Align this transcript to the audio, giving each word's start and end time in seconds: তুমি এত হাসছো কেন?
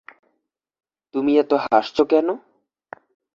তুমি 1.15 1.31
এত 1.37 1.51
হাসছো 1.63 2.03
কেন? 2.05 2.27